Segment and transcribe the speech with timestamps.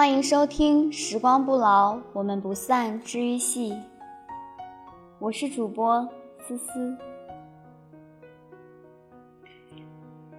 [0.00, 3.76] 欢迎收听《时光不老，我们不散》治愈系。
[5.18, 6.08] 我是主播
[6.38, 6.96] 思思。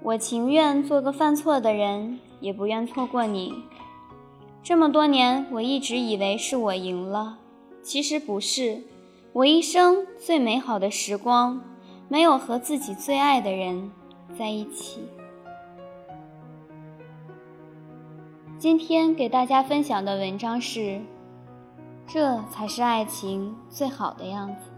[0.01, 3.53] 我情愿做个犯错的人，也不愿错过你。
[4.63, 7.37] 这么多年，我一直以为是我赢了，
[7.83, 8.81] 其实不是。
[9.31, 11.61] 我一生最美好的时光，
[12.09, 13.91] 没有和自己最爱的人
[14.35, 15.01] 在一起。
[18.61, 21.01] 今天给大家分享的文章是：
[22.05, 24.69] 这才是爱情最好的样子。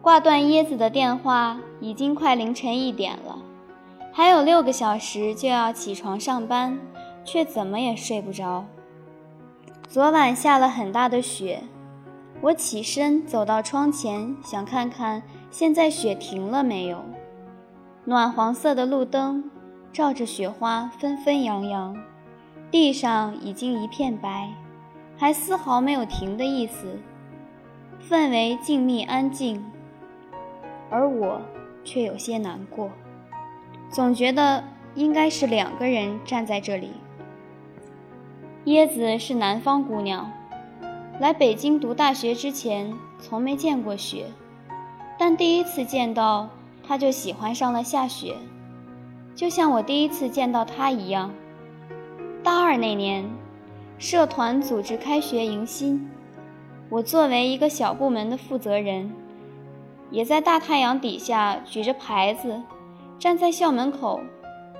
[0.00, 3.36] 挂断椰子的电话，已经快凌晨一点了，
[4.12, 6.78] 还有六个小时就要起床上班，
[7.24, 8.64] 却怎么也睡不着。
[9.88, 11.64] 昨晚下了很大的雪，
[12.40, 17.04] 我起身走到窗前，想看看现在雪停了没有。
[18.04, 19.50] 暖黄色的路灯
[19.94, 21.96] 照着雪花纷纷扬扬，
[22.68, 24.50] 地上已经一片白，
[25.16, 26.98] 还丝毫没有停的意思，
[28.10, 29.64] 氛围静谧安静。
[30.90, 31.40] 而我
[31.84, 32.90] 却有些难过，
[33.88, 34.64] 总觉得
[34.96, 36.90] 应该是两个人站在这里。
[38.64, 40.28] 椰子是南方姑娘，
[41.20, 44.26] 来北京读大学之前从没见过雪，
[45.16, 46.48] 但第一次见到
[46.82, 48.34] 她就喜欢上了下雪，
[49.34, 51.30] 就像我第一次见到他一样。
[52.42, 53.28] 大二那年，
[53.98, 56.08] 社团组织开学迎新，
[56.88, 59.12] 我作为一个小部门的负责人。
[60.10, 62.60] 也在大太阳底下举着牌子，
[63.18, 64.20] 站在校门口，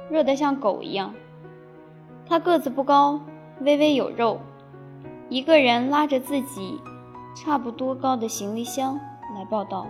[0.09, 1.13] 热得像狗一样。
[2.27, 3.21] 他个子不高，
[3.61, 4.39] 微微有肉，
[5.29, 6.79] 一个人拉着自己
[7.35, 9.01] 差不多高的行李箱
[9.35, 9.89] 来报道。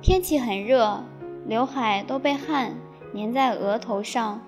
[0.00, 1.02] 天气很热，
[1.44, 2.72] 刘海都被汗
[3.14, 4.40] 粘在额头上。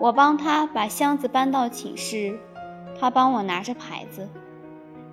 [0.00, 2.38] 我帮他把箱子搬到寝室，
[2.98, 4.28] 他帮我拿着牌子，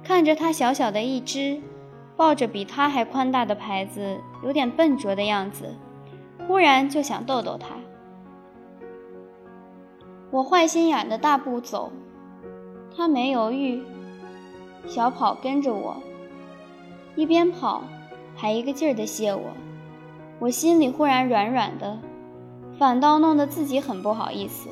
[0.04, 1.62] 看着他小小的一只。
[2.18, 5.76] 抱着比他还宽大的牌子，有点笨拙的样子，
[6.48, 7.76] 忽然就想逗逗他。
[10.32, 11.92] 我坏心眼的大步走，
[12.96, 13.84] 他没犹豫，
[14.88, 15.98] 小跑跟着我，
[17.18, 17.84] 一边跑
[18.34, 19.50] 还一个劲儿的谢我。
[20.40, 22.00] 我心里忽然软软的，
[22.78, 24.70] 反倒弄得自己很不好意思。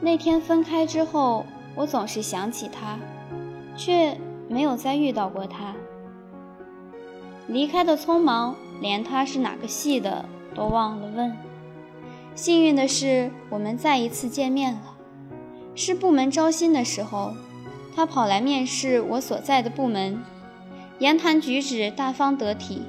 [0.00, 2.98] 那天分开之后，我总是想起他，
[3.76, 4.18] 却
[4.48, 5.74] 没有再遇到过他。
[7.46, 10.24] 离开的匆忙，连他是哪个系的
[10.54, 11.36] 都忘了问。
[12.34, 14.96] 幸运的是，我们再一次见面了，
[15.74, 17.34] 是部门招新的时候，
[17.94, 20.22] 他跑来面试我所在的部门，
[20.98, 22.82] 言谈举止大方得体，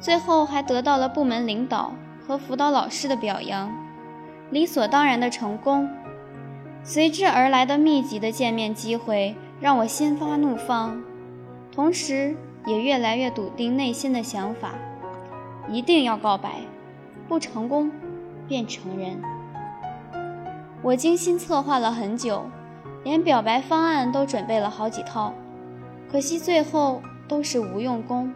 [0.00, 1.92] 最后还得到了部门领导
[2.28, 3.74] 和辅导老师的表扬，
[4.50, 5.88] 理所当然的成功。
[6.84, 11.02] 随之而来的密集的见面机会，让我心花怒放，
[11.72, 12.36] 同时。
[12.66, 14.74] 也越来越笃定内心的想法，
[15.70, 16.56] 一定要告白，
[17.26, 17.90] 不成功
[18.46, 19.22] 便成人。
[20.82, 22.44] 我精心策划了很久，
[23.04, 25.32] 连表白方案都准备了好几套，
[26.10, 28.30] 可惜最后都是无用功。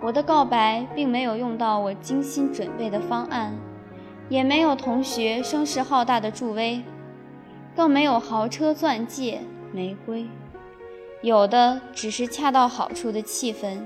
[0.00, 3.56] 我的告白并没有用到我精心准备的方案，
[4.28, 6.82] 也没有同学声势浩大的助威，
[7.74, 9.40] 更没有豪车、钻戒、
[9.72, 10.26] 玫瑰。
[11.22, 13.80] 有的只是恰到好处的气氛，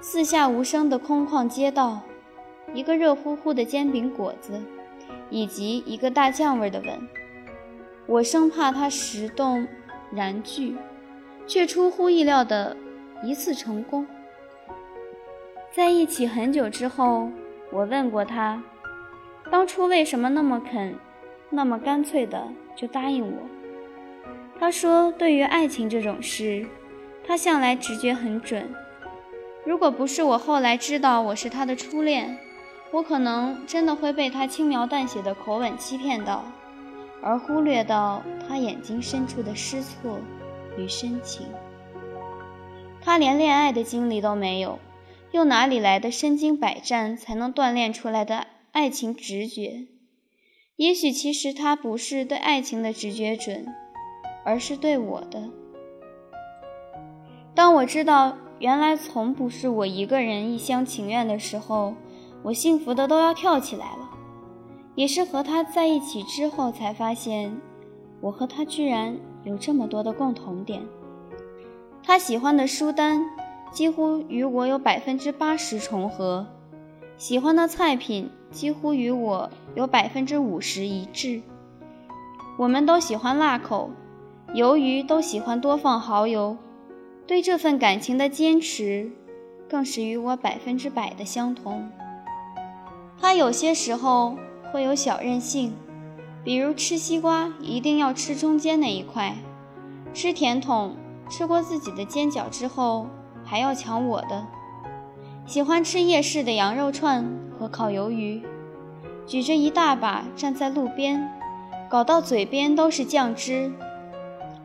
[0.00, 2.00] 四下无声的空旷街道，
[2.74, 4.60] 一个热乎乎的煎饼果子，
[5.30, 7.08] 以及一个大酱味的吻。
[8.06, 9.66] 我生怕它石动
[10.10, 10.76] 燃具，
[11.46, 12.76] 却出乎意料的
[13.22, 14.06] 一次成功。
[15.78, 17.30] 在一起很久之后，
[17.70, 18.60] 我问过他，
[19.48, 20.96] 当初为什么那么肯，
[21.50, 23.38] 那么干脆的就答应我。
[24.58, 26.66] 他说：“对于爱情这种事，
[27.24, 28.68] 他向来直觉很准。
[29.64, 32.36] 如果不是我后来知道我是他的初恋，
[32.90, 36.42] 我可能真的会被他轻描淡写的口吻欺骗到，
[37.22, 40.18] 而忽略到他眼睛深处的失措
[40.76, 41.46] 与深情。
[43.00, 44.76] 他连恋爱的经历都没有，
[45.32, 49.86] 又哪里来的身经百战才能锻炼出来的爱情直觉？
[50.76, 53.66] 也许其实他不是对爱情的直觉准。”
[54.44, 55.50] 而是对我的。
[57.54, 61.92] 当我知道原来从不是我一个人一厢情愿的时候，
[62.42, 64.08] 我幸福的都要跳起来了。
[64.94, 67.60] 也是和他在一起之后才发现，
[68.22, 70.80] 我和他居然有这么多的共同点。
[72.02, 73.22] 他喜欢的书单
[73.70, 76.46] 几乎与我有百分之八十重合，
[77.16, 81.42] 喜欢的菜品几乎与我有百分之五十一致。
[82.58, 83.90] 我们都喜欢辣口，
[84.54, 86.56] 鱿鱼都喜欢多放蚝油。
[87.26, 89.12] 对这份感情的坚持，
[89.68, 91.90] 更是与我百分之百的相同。
[93.20, 94.36] 他有些时候
[94.72, 95.74] 会有小任性，
[96.42, 99.36] 比如吃西瓜一定要吃中间那一块，
[100.14, 100.96] 吃甜筒
[101.28, 103.06] 吃过自己的尖角之后
[103.48, 104.46] 还要抢我的。
[105.46, 107.24] 喜欢吃夜市的羊肉串
[107.58, 108.42] 和烤鱿鱼，
[109.26, 111.26] 举着一大把站在路边。
[111.88, 113.72] 搞到嘴边都是酱汁，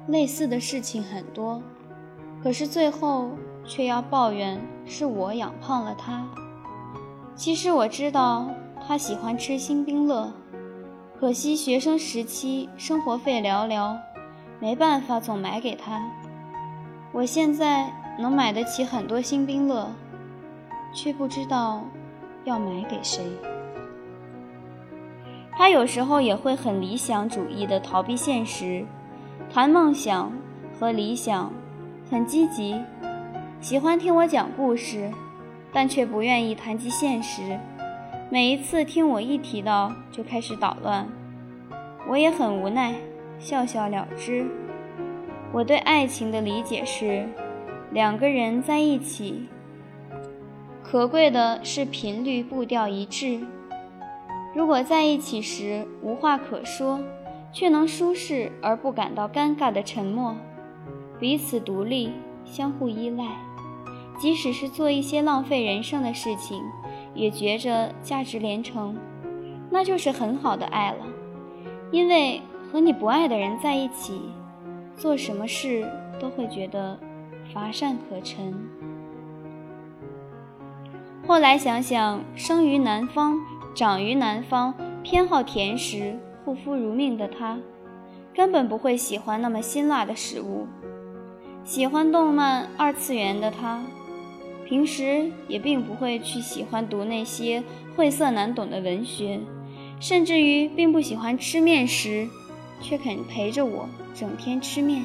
[0.07, 1.63] 类似的事情很多，
[2.43, 3.29] 可是最后
[3.65, 6.27] 却要抱怨是我养胖了他。
[7.33, 8.49] 其实我知道
[8.85, 10.33] 他喜欢吃新冰乐，
[11.17, 13.95] 可惜学生时期生活费寥寥，
[14.59, 16.05] 没办法总买给他。
[17.13, 19.91] 我现在能买得起很多新冰乐，
[20.93, 21.83] 却不知道
[22.43, 23.23] 要买给谁。
[25.55, 28.85] 他有时候也会很理想主义的逃避现实，
[29.51, 30.31] 谈梦想
[30.79, 31.51] 和理想，
[32.09, 32.81] 很积极，
[33.59, 35.11] 喜欢听我讲故事，
[35.71, 37.59] 但却不愿意谈及现实。
[38.29, 41.07] 每一次听我一提到，就开始捣乱。
[42.07, 42.95] 我也很无奈，
[43.37, 44.45] 笑笑了之。
[45.51, 47.29] 我对爱情的理解是，
[47.93, 49.47] 两个人在一起，
[50.81, 53.39] 可贵的是频率步调一致。
[54.55, 56.99] 如果在一起时无话可说，
[57.51, 60.35] 却能舒适而不感到尴尬的沉默，
[61.19, 62.11] 彼此独立，
[62.43, 63.25] 相互依赖，
[64.17, 66.63] 即使是做一些浪费人生的事情，
[67.13, 68.97] 也觉着价值连城，
[69.69, 71.05] 那就是很好的爱了。
[71.91, 72.41] 因为
[72.71, 74.19] 和你不爱的人在一起，
[74.97, 75.87] 做什么事
[76.19, 76.99] 都会觉得
[77.53, 78.53] 乏善可陈。
[81.27, 83.37] 后来想想，生于南方。
[83.75, 84.71] 长于南方，
[85.01, 86.15] 偏好甜食，
[86.45, 87.57] 护肤如命的他，
[88.31, 90.67] 根本不会喜欢那么辛辣的食物。
[91.63, 93.81] 喜欢动漫二次元的他，
[94.63, 97.63] 平时也并不会去喜欢读那些
[97.95, 99.39] 晦涩难懂的文学，
[99.99, 102.29] 甚至于并不喜欢吃面食，
[102.79, 105.03] 却肯陪着我整天吃面。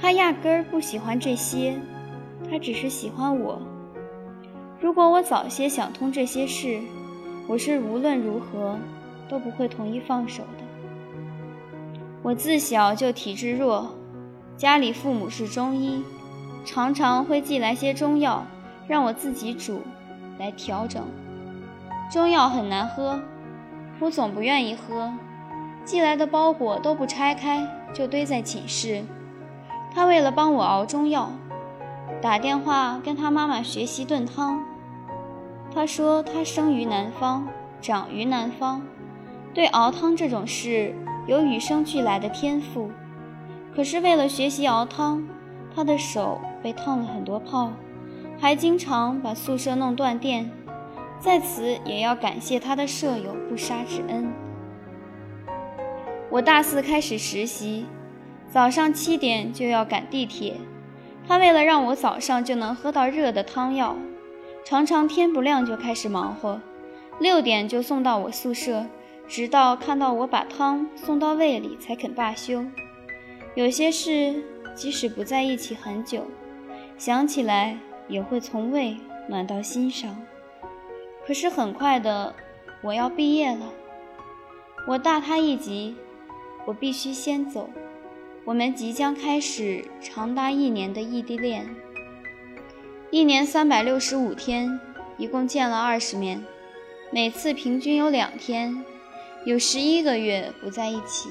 [0.00, 1.78] 他压根儿不喜欢这些，
[2.48, 3.60] 他只是喜欢我。
[4.80, 6.80] 如果我早些想通这些事，
[7.46, 8.78] 我是无论如何
[9.28, 10.64] 都不会同意放手的。
[12.22, 13.94] 我自小就体质弱，
[14.56, 16.02] 家里父母是中医，
[16.64, 18.42] 常常会寄来些中药
[18.88, 19.82] 让我自己煮
[20.38, 21.04] 来调整。
[22.10, 23.20] 中药很难喝，
[24.00, 25.12] 我总不愿意喝，
[25.84, 29.04] 寄来的包裹都不拆开就堆在寝室。
[29.92, 31.30] 他为了帮我熬中药，
[32.22, 34.64] 打电话跟他妈妈学习炖汤。
[35.72, 37.46] 他说：“他生于南方，
[37.80, 38.82] 长于南方，
[39.54, 40.94] 对熬汤这种事
[41.26, 42.90] 有与生俱来的天赋。
[43.74, 45.24] 可是为了学习熬汤，
[45.74, 47.70] 他的手被烫了很多泡，
[48.38, 50.50] 还经常把宿舍弄断电。
[51.20, 54.32] 在此也要感谢他的舍友不杀之恩。
[56.30, 57.86] 我大四开始实习，
[58.50, 60.56] 早上七点就要赶地铁。
[61.26, 63.96] 他为了让我早上就能喝到热的汤药。”
[64.62, 66.60] 常常天不亮就开始忙活，
[67.18, 68.86] 六点就送到我宿舍，
[69.26, 72.64] 直到看到我把汤送到胃里才肯罢休。
[73.54, 76.26] 有些事即使不在一起很久，
[76.98, 78.96] 想起来也会从胃
[79.28, 80.14] 暖到心上。
[81.26, 82.34] 可是很快的，
[82.82, 83.72] 我要毕业了，
[84.86, 85.96] 我大他一级，
[86.66, 87.70] 我必须先走。
[88.44, 91.68] 我们即将开始长达一年的异地恋。
[93.10, 94.80] 一年三百六十五天，
[95.18, 96.42] 一共见了二十面，
[97.12, 98.84] 每次平均有两天，
[99.44, 101.28] 有十一个月不在一起。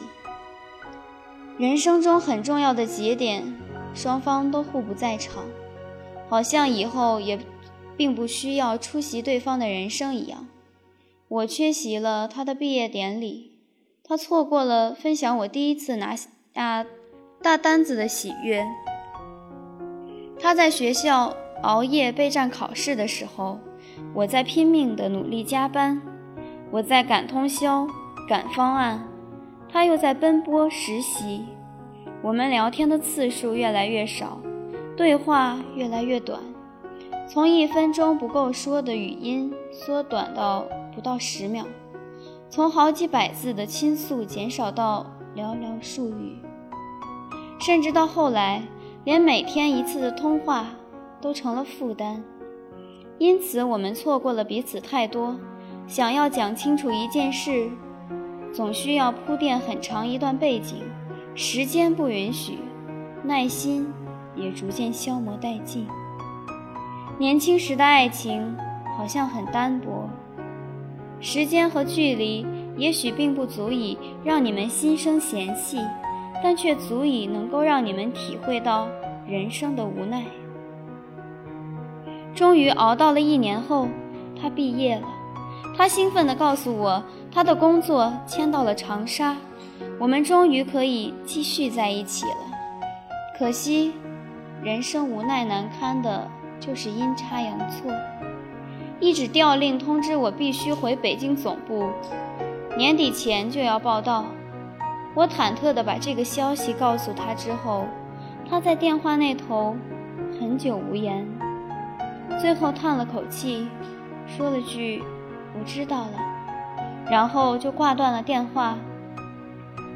[1.58, 3.54] 人生中很重要的节点，
[3.94, 5.46] 双方都互不在场，
[6.30, 7.40] 好像以后也
[7.98, 10.48] 并不需要出席对方的人生一样。
[11.28, 13.60] 我缺席了他的毕业典礼，
[14.04, 16.86] 他错过了分享我第一次拿下
[17.42, 18.66] 大单子的喜悦。
[20.40, 21.36] 他在学校。
[21.62, 23.60] 熬夜备战考试的时候，
[24.14, 26.00] 我在拼命的努力加班；
[26.72, 27.86] 我在赶通宵、
[28.30, 29.06] 赶方案，
[29.70, 31.44] 他又在奔波实习。
[32.22, 34.40] 我们聊天的次数越来越少，
[34.96, 36.40] 对话越来越短，
[37.28, 40.66] 从一分钟不够说的语音缩短到
[40.96, 41.66] 不到十秒，
[42.50, 45.06] 从好几百字的倾诉减少到
[45.36, 46.38] 寥寥数语，
[47.60, 48.64] 甚至到后来，
[49.04, 50.66] 连每天一次的通话。
[51.22, 52.24] 都成了负担，
[53.18, 55.38] 因此我们错过了彼此太多。
[55.86, 57.70] 想要讲清楚一件事，
[58.54, 60.78] 总需要铺垫很长一段背景，
[61.36, 62.60] 时间不允许，
[63.22, 63.86] 耐心
[64.34, 65.86] 也逐渐消磨殆尽。
[67.18, 68.56] 年轻时的爱情
[68.98, 70.10] 好像很单薄，
[71.20, 72.48] 时间和距离
[72.78, 75.80] 也许并不足以让你们心生嫌隙，
[76.44, 78.88] 但却足以能够让你们体会到
[79.28, 80.24] 人生的无奈。
[82.34, 83.88] 终于熬到了一年后，
[84.42, 85.08] 他毕业了。
[85.78, 89.36] 他兴奋地告诉我，他的工作迁到了长沙，
[90.00, 92.32] 我们终于可以继续在一起了。
[93.38, 93.94] 可惜，
[94.62, 96.30] 人生无奈难堪的
[96.60, 97.92] 就是阴差阳错，
[99.00, 101.90] 一纸调令通知我必须回北京总部，
[102.78, 104.26] 年底前就要报到。
[105.20, 107.84] 我忐忑地把这个消息告诉他之后，
[108.50, 109.76] 他在电话那头
[110.40, 111.28] 很久无言，
[112.40, 113.68] 最后叹了口气，
[114.26, 115.04] 说了句。
[115.60, 116.12] 我知道了，
[117.12, 118.78] 然后就挂断了电话。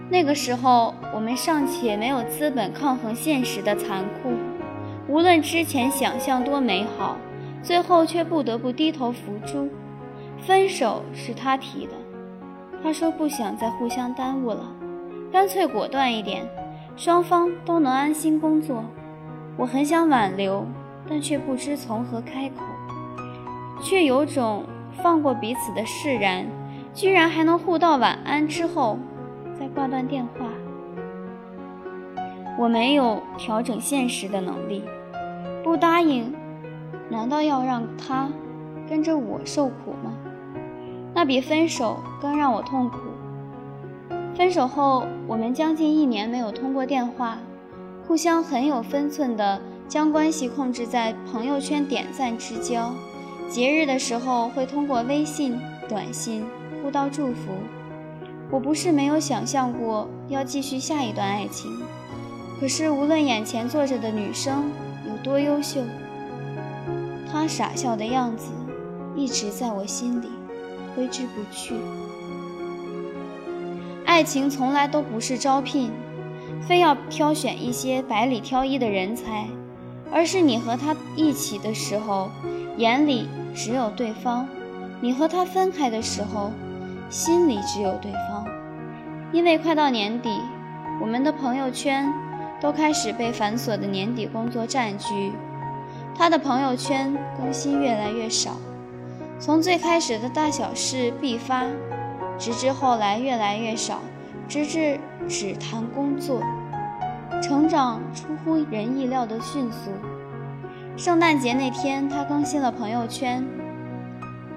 [0.09, 4.33] 那个时候，我们尚且没有资本抗衡现实的残酷，
[5.07, 7.15] 无论之前想象多美好，
[7.61, 9.69] 最后却不得不低头服输。
[10.39, 11.93] 分手是他提的，
[12.83, 14.65] 他说不想再互相耽误了，
[15.33, 16.47] 干脆果断一点，
[16.95, 18.85] 双方都能安心工作。
[19.57, 20.63] 我很想挽留，
[21.09, 22.63] 但却不知从何开口，
[23.81, 24.63] 却有种。
[25.01, 26.45] 放过彼此的释然，
[26.93, 28.99] 居然还能互道晚安之后
[29.59, 30.45] 再挂断电话。
[32.59, 34.83] 我没有调整现实的能力，
[35.63, 36.31] 不答应，
[37.09, 38.29] 难道要让他
[38.87, 40.13] 跟着我受苦吗？
[41.15, 42.99] 那比分手更让我痛苦。
[44.35, 47.37] 分手后，我们将近一年没有通过电话，
[48.07, 52.91] 互相很有分寸的将关系控制在朋友圈点赞之交。
[53.47, 56.43] 节日的时候会通过微信、短信
[56.81, 57.51] 互道祝福。
[58.49, 61.71] 我不是没有想象过要继续下一段爱情，
[62.59, 64.63] 可是无论眼前坐着的女生
[65.07, 65.81] 有多优秀，
[67.31, 68.51] 她傻笑的样子
[69.15, 70.27] 一直在我心里
[70.95, 71.75] 挥之不去。
[74.13, 75.89] 爱情从来都不是招聘，
[76.61, 79.47] 非要挑选一些百里挑一的人才，
[80.11, 82.29] 而是你和他一起的时候，
[82.77, 83.27] 眼里。
[83.55, 84.47] 只有对方，
[85.01, 86.51] 你和他分开的时候，
[87.09, 88.45] 心里只有对方。
[89.31, 90.29] 因为快到年底，
[91.01, 92.13] 我们的朋友圈
[92.61, 95.31] 都开始被繁琐的年底工作占据，
[96.15, 98.57] 他的朋友圈更新越来越少。
[99.39, 101.63] 从最开始的大小事必发，
[102.37, 103.99] 直至后来越来越少，
[104.47, 106.41] 直至只谈工作，
[107.41, 109.91] 成长出乎人意料的迅速。
[110.95, 113.45] 圣诞节那天，他更新了朋友圈。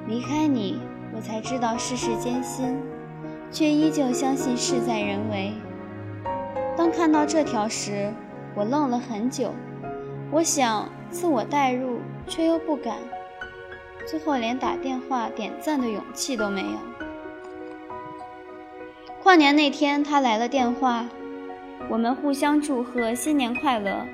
[0.07, 0.81] 离开你，
[1.15, 2.79] 我才知道世事艰辛，
[3.51, 5.53] 却依旧相信事在人为。
[6.77, 8.13] 当看到这条时，
[8.55, 9.53] 我愣了很久。
[10.31, 12.97] 我想自我代入，却又不敢，
[14.07, 16.96] 最后连打电话点赞的勇气都没有。
[19.27, 21.05] 跨年那天，他来了电话，
[21.91, 24.07] 我们互相祝贺新年快乐。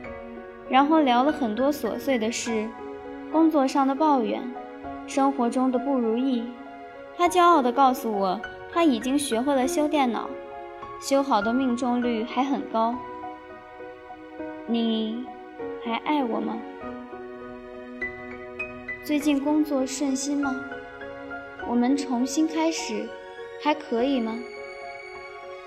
[0.70, 2.66] 然后聊了很多琐碎的事，
[3.30, 4.40] 工作上的抱怨，
[5.06, 6.44] 生活中的不如意。
[7.14, 8.40] 他骄傲地告诉我，
[8.72, 10.30] 他已经学会了修电脑，
[10.98, 12.94] 修好的命中率还很高。
[14.66, 15.26] 你
[15.84, 16.56] 还爱我吗？
[19.04, 20.58] 最近工作顺心吗？
[21.68, 23.06] 我们重新开始，
[23.62, 24.38] 还可以吗？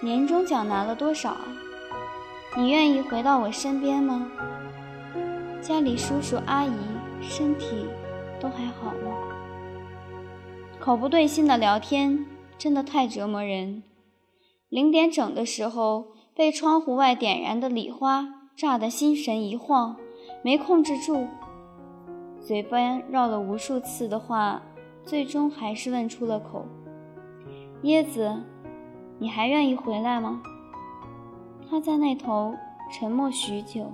[0.06, 1.48] 年终奖拿了多少啊？
[2.56, 4.30] 你愿意回到我身边吗？
[5.64, 6.72] 家里叔叔阿姨
[7.24, 7.88] 身体
[8.40, 9.18] 都还好吗？
[10.80, 12.24] 口不对心的聊天
[12.56, 13.82] 真的太折磨人。
[14.70, 19.96] 零点整的时候，被窗户外点燃的礼花炸得心神一晃，
[20.44, 21.28] 没控制住，
[22.40, 24.62] 嘴边绕了无数次的话，
[25.04, 26.68] 最终还是问出了口
[27.82, 28.44] ：“椰子，
[29.18, 30.42] 你还愿意回来吗？”
[31.70, 32.54] 他在那头
[32.92, 33.92] 沉默许久。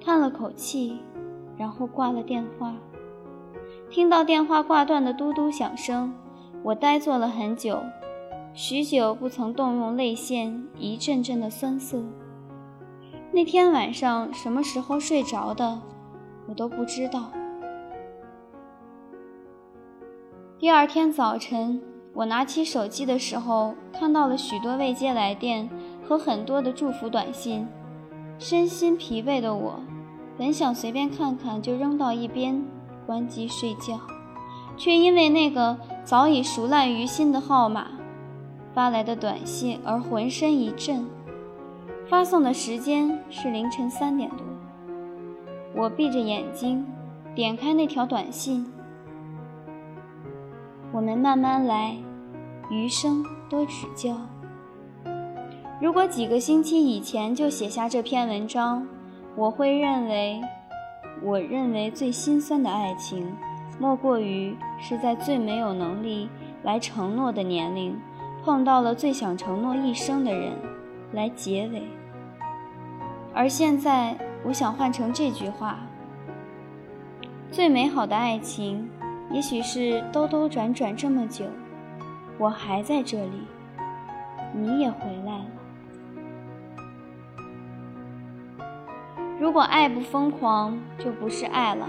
[0.00, 1.00] 叹了口气，
[1.56, 2.72] 然后挂了电话。
[3.90, 6.14] 听到电话挂断的嘟嘟响声，
[6.62, 7.82] 我呆坐了很久，
[8.54, 12.02] 许久不曾动用泪腺，一阵阵的酸涩。
[13.32, 15.80] 那天晚上什么时候睡着的，
[16.48, 17.30] 我都不知道。
[20.58, 21.82] 第二天早晨，
[22.18, 25.70] 我拿起手机的时候，看到了许多未接来电
[26.02, 27.64] 和很多的祝福短信。
[28.40, 29.78] 身心疲惫的我，
[30.36, 32.60] 本想随便看看就扔到一边，
[33.06, 34.00] 关机睡觉，
[34.76, 37.86] 却因为那个早已熟烂于心的号码，
[38.74, 41.06] 发来的短信而浑身一震。
[42.08, 44.38] 发送的时间是凌晨三点多。
[45.72, 46.84] 我闭着眼睛，
[47.36, 48.66] 点开那条短信
[50.90, 51.96] ：“我们慢慢来，
[52.70, 54.16] 余生多指教。”
[55.80, 58.86] 如果几个星期以前就写下这篇文章，
[59.36, 60.40] 我会认为，
[61.22, 63.32] 我认为最心酸的爱情，
[63.78, 66.28] 莫过于是在最没有能力
[66.64, 67.96] 来承诺的年龄，
[68.44, 70.52] 碰到了最想承诺一生的人，
[71.12, 71.82] 来结尾。
[73.32, 75.78] 而现在，我想换成这句话：
[77.52, 78.90] 最美好的爱情，
[79.30, 81.44] 也许是兜兜转转这么久，
[82.38, 83.46] 我还在这里，
[84.54, 85.44] 你也回来了。
[89.40, 91.88] 如果爱不疯狂，就不是爱了。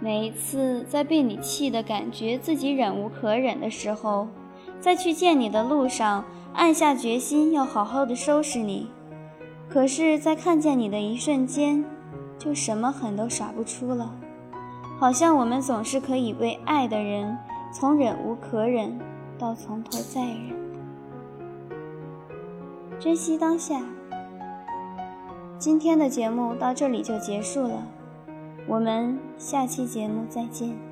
[0.00, 4.28] 每一次在被你气的感觉自己忍无可忍的时候，
[4.78, 8.90] 在去见你的路上，暗下决心要好好的收拾你。
[9.68, 11.84] 可是，在看见你的一瞬间，
[12.38, 14.14] 就什么狠都耍不出了。
[14.98, 17.36] 好像我们总是可以为爱的人，
[17.72, 18.98] 从忍无可忍
[19.38, 20.56] 到从头再忍。
[22.98, 23.82] 珍惜当下。
[25.58, 27.86] 今天的节目到这里就结束了，
[28.66, 30.85] 我们下期节目再见。